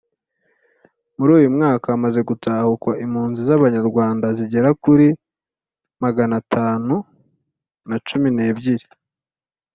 Muri 1.17 1.31
uyu 1.37 1.55
mwaka 1.55 1.85
hamaze 1.93 2.19
gutahuka 2.29 2.89
impunzi 3.05 3.39
z 3.47 3.49
abanyarwanda 3.57 4.25
zigera 4.37 4.69
kuri 4.83 5.07
maganatanu 6.03 6.95
na 7.89 7.97
cumi 8.07 8.29
n’ebyiri 8.35 8.87